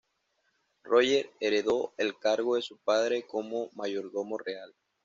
Roger 0.81 1.29
heredó 1.39 1.93
el 1.99 2.17
cargo 2.17 2.55
de 2.55 2.63
su 2.63 2.79
padre 2.79 3.27
como 3.27 3.69
mayordomo 3.75 4.39
real. 4.39 4.73